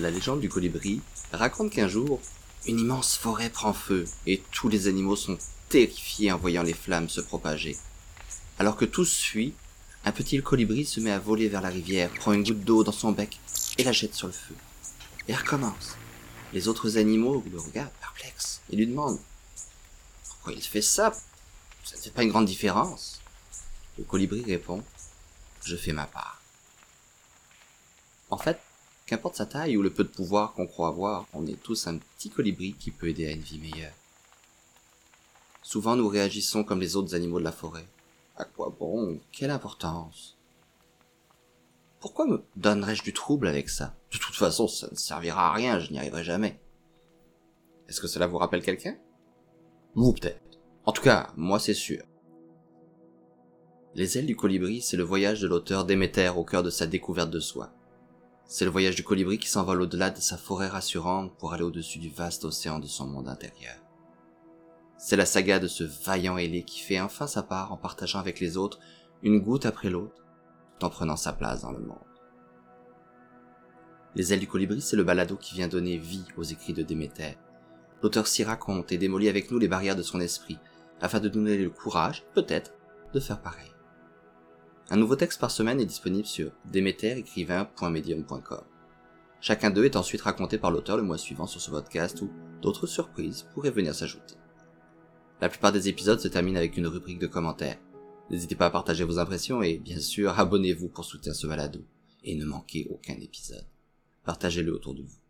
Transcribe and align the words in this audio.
La 0.00 0.10
légende 0.10 0.40
du 0.40 0.48
colibri 0.48 1.00
raconte 1.32 1.72
qu'un 1.72 1.88
jour, 1.88 2.20
une 2.66 2.78
immense 2.78 3.16
forêt 3.16 3.50
prend 3.50 3.72
feu 3.72 4.04
et 4.26 4.40
tous 4.52 4.68
les 4.68 4.86
animaux 4.86 5.16
sont 5.16 5.36
terrifiés 5.68 6.30
en 6.30 6.38
voyant 6.38 6.62
les 6.62 6.72
flammes 6.72 7.08
se 7.08 7.20
propager. 7.20 7.76
Alors 8.60 8.76
que 8.76 8.84
tous 8.84 9.18
fuient, 9.18 9.54
un 10.04 10.12
petit 10.12 10.40
colibri 10.40 10.84
se 10.84 11.00
met 11.00 11.10
à 11.10 11.18
voler 11.18 11.48
vers 11.48 11.62
la 11.62 11.68
rivière, 11.68 12.10
prend 12.10 12.32
une 12.32 12.44
goutte 12.44 12.62
d'eau 12.62 12.84
dans 12.84 12.92
son 12.92 13.10
bec 13.10 13.40
et 13.76 13.82
la 13.82 13.90
jette 13.90 14.14
sur 14.14 14.28
le 14.28 14.32
feu. 14.32 14.54
Et 15.26 15.34
recommence. 15.34 15.96
Les 16.52 16.68
autres 16.68 16.96
animaux 16.96 17.42
le 17.50 17.58
regardent 17.58 17.90
perplexes 18.00 18.60
et 18.70 18.76
lui 18.76 18.86
demandent 18.86 19.18
pourquoi 20.28 20.52
il 20.52 20.62
fait 20.62 20.80
ça? 20.80 21.12
Ça 21.84 21.96
ne 21.96 22.02
fait 22.02 22.10
pas 22.10 22.22
une 22.22 22.30
grande 22.30 22.46
différence. 22.46 23.20
Le 23.98 24.04
colibri 24.04 24.44
répond 24.44 24.84
je 25.64 25.74
fais 25.74 25.92
ma 25.92 26.06
part. 26.06 26.40
En 28.30 28.38
fait, 28.38 28.58
qu'importe 29.08 29.36
sa 29.36 29.46
taille 29.46 29.76
ou 29.76 29.82
le 29.82 29.90
peu 29.90 30.04
de 30.04 30.08
pouvoir 30.08 30.52
qu'on 30.52 30.66
croit 30.66 30.88
avoir, 30.88 31.26
on 31.32 31.46
est 31.46 31.60
tous 31.62 31.86
un 31.86 31.96
petit 31.96 32.28
colibri 32.28 32.74
qui 32.74 32.90
peut 32.90 33.08
aider 33.08 33.26
à 33.26 33.32
une 33.32 33.40
vie 33.40 33.58
meilleure. 33.58 33.94
Souvent 35.62 35.96
nous 35.96 36.08
réagissons 36.08 36.62
comme 36.62 36.80
les 36.80 36.94
autres 36.94 37.14
animaux 37.14 37.38
de 37.38 37.44
la 37.44 37.52
forêt. 37.52 37.88
À 38.36 38.44
quoi 38.44 38.74
bon? 38.78 39.18
Quelle 39.32 39.50
importance? 39.50 40.36
Pourquoi 42.00 42.26
me 42.26 42.44
donnerais-je 42.56 43.02
du 43.02 43.14
trouble 43.14 43.48
avec 43.48 43.70
ça? 43.70 43.96
De 44.12 44.18
toute 44.18 44.36
façon, 44.36 44.68
ça 44.68 44.88
ne 44.90 44.96
servira 44.96 45.48
à 45.48 45.54
rien, 45.54 45.80
je 45.80 45.90
n'y 45.90 45.98
arriverai 45.98 46.22
jamais. 46.22 46.60
Est-ce 47.88 48.00
que 48.00 48.06
cela 48.06 48.26
vous 48.26 48.38
rappelle 48.38 48.62
quelqu'un? 48.62 48.96
Vous 49.94 50.12
peut-être. 50.12 50.40
En 50.84 50.92
tout 50.92 51.02
cas, 51.02 51.32
moi 51.34 51.58
c'est 51.58 51.74
sûr. 51.74 52.02
Les 53.94 54.18
ailes 54.18 54.26
du 54.26 54.36
colibri, 54.36 54.82
c'est 54.82 54.98
le 54.98 55.02
voyage 55.02 55.40
de 55.40 55.48
l'auteur 55.48 55.86
Déméter 55.86 56.28
au 56.36 56.44
cœur 56.44 56.62
de 56.62 56.70
sa 56.70 56.86
découverte 56.86 57.30
de 57.30 57.40
soi. 57.40 57.72
C'est 58.50 58.64
le 58.64 58.70
voyage 58.70 58.96
du 58.96 59.04
colibri 59.04 59.38
qui 59.38 59.46
s'envole 59.46 59.82
au-delà 59.82 60.08
de 60.08 60.20
sa 60.20 60.38
forêt 60.38 60.68
rassurante 60.68 61.36
pour 61.36 61.52
aller 61.52 61.64
au-dessus 61.64 61.98
du 61.98 62.08
vaste 62.08 62.46
océan 62.46 62.78
de 62.78 62.86
son 62.86 63.06
monde 63.06 63.28
intérieur. 63.28 63.76
C'est 64.96 65.16
la 65.16 65.26
saga 65.26 65.58
de 65.58 65.68
ce 65.68 65.84
vaillant 65.84 66.38
ailé 66.38 66.62
qui 66.62 66.80
fait 66.80 66.98
enfin 66.98 67.26
sa 67.26 67.42
part 67.42 67.72
en 67.72 67.76
partageant 67.76 68.20
avec 68.20 68.40
les 68.40 68.56
autres 68.56 68.80
une 69.22 69.38
goutte 69.38 69.66
après 69.66 69.90
l'autre, 69.90 70.24
tout 70.78 70.86
en 70.86 70.88
prenant 70.88 71.16
sa 71.16 71.34
place 71.34 71.60
dans 71.60 71.72
le 71.72 71.80
monde. 71.80 71.98
Les 74.14 74.32
ailes 74.32 74.40
du 74.40 74.48
colibri, 74.48 74.80
c'est 74.80 74.96
le 74.96 75.04
balado 75.04 75.36
qui 75.36 75.54
vient 75.54 75.68
donner 75.68 75.98
vie 75.98 76.24
aux 76.38 76.42
écrits 76.42 76.72
de 76.72 76.82
Déméter. 76.82 77.36
L'auteur 78.02 78.26
s'y 78.26 78.44
raconte 78.44 78.92
et 78.92 78.98
démolit 78.98 79.28
avec 79.28 79.50
nous 79.50 79.58
les 79.58 79.68
barrières 79.68 79.94
de 79.94 80.02
son 80.02 80.20
esprit, 80.20 80.58
afin 81.02 81.20
de 81.20 81.28
donner 81.28 81.58
le 81.58 81.68
courage, 81.68 82.24
peut-être, 82.32 82.72
de 83.12 83.20
faire 83.20 83.42
pareil. 83.42 83.70
Un 84.90 84.96
nouveau 84.96 85.16
texte 85.16 85.38
par 85.38 85.50
semaine 85.50 85.80
est 85.80 85.86
disponible 85.86 86.26
sur 86.26 86.50
demeterécrivain.medium.com. 86.72 88.64
Chacun 89.42 89.68
d'eux 89.68 89.84
est 89.84 89.96
ensuite 89.96 90.22
raconté 90.22 90.56
par 90.56 90.70
l'auteur 90.70 90.96
le 90.96 91.02
mois 91.02 91.18
suivant 91.18 91.46
sur 91.46 91.60
ce 91.60 91.70
podcast 91.70 92.22
où 92.22 92.30
d'autres 92.62 92.86
surprises 92.86 93.46
pourraient 93.52 93.70
venir 93.70 93.94
s'ajouter. 93.94 94.36
La 95.42 95.50
plupart 95.50 95.72
des 95.72 95.88
épisodes 95.88 96.20
se 96.20 96.28
terminent 96.28 96.58
avec 96.58 96.78
une 96.78 96.86
rubrique 96.86 97.18
de 97.18 97.26
commentaires. 97.26 97.78
N'hésitez 98.30 98.54
pas 98.56 98.66
à 98.66 98.70
partager 98.70 99.04
vos 99.04 99.18
impressions 99.18 99.62
et 99.62 99.76
bien 99.76 100.00
sûr 100.00 100.38
abonnez-vous 100.38 100.88
pour 100.88 101.04
soutenir 101.04 101.34
ce 101.36 101.46
balado 101.46 101.84
et 102.24 102.34
ne 102.34 102.46
manquez 102.46 102.86
aucun 102.90 103.16
épisode. 103.20 103.66
Partagez-le 104.24 104.74
autour 104.74 104.94
de 104.94 105.02
vous. 105.02 105.20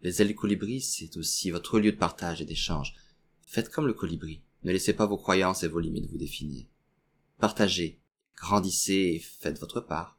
Les 0.00 0.22
ailes 0.22 0.28
du 0.28 0.34
colibri, 0.34 0.80
c'est 0.80 1.18
aussi 1.18 1.50
votre 1.50 1.78
lieu 1.78 1.92
de 1.92 1.96
partage 1.98 2.40
et 2.40 2.46
d'échange. 2.46 2.94
Faites 3.46 3.68
comme 3.68 3.86
le 3.86 3.92
colibri. 3.92 4.40
Ne 4.64 4.72
laissez 4.72 4.94
pas 4.94 5.06
vos 5.06 5.18
croyances 5.18 5.62
et 5.62 5.68
vos 5.68 5.78
limites 5.78 6.10
vous 6.10 6.18
définir. 6.18 6.64
Partagez, 7.38 8.01
grandissez 8.36 9.14
et 9.14 9.18
faites 9.18 9.58
votre 9.58 9.80
part. 9.80 10.18